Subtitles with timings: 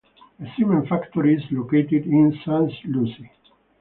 [0.39, 3.29] A cement factory is located in St.Lucy.